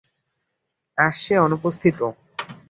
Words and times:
আজ 0.97 1.13
সে 1.23 1.35
অনুপস্থিতও। 1.37 2.09